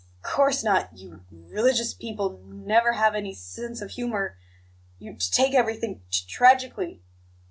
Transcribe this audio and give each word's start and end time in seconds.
Of 0.23 0.31
c 0.31 0.33
course 0.33 0.63
not; 0.63 0.97
you 0.97 1.11
r 1.11 1.19
religious 1.29 1.93
people 1.93 2.41
n 2.43 2.61
n 2.61 2.65
never 2.65 2.93
have 2.93 3.13
any 3.13 3.33
s 3.33 3.37
sense 3.39 3.83
of 3.83 3.91
humour 3.91 4.35
you 4.97 5.13
t 5.15 5.27
take 5.31 5.53
everything 5.53 5.99
t 5.99 6.01
t 6.09 6.25
tragically. 6.27 7.03